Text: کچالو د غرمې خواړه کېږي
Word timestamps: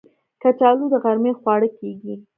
کچالو 0.41 0.85
د 0.93 0.95
غرمې 1.03 1.31
خواړه 1.39 1.69
کېږي 1.79 2.15